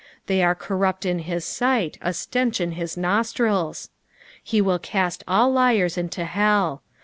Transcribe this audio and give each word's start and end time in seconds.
They 0.25 0.41
are 0.41 0.55
corrupt 0.55 1.05
in 1.05 1.21
bis 1.27 1.45
sight, 1.45 1.99
a 2.01 2.11
stench 2.11 2.59
in 2.59 2.71
his 2.71 2.95
nostriU. 2.95 3.87
He 4.43 4.59
will 4.59 4.79
cast 4.79 5.23
all 5.27 5.53
liars 5.53 5.95
into 5.95 6.25
hell. 6.25 6.81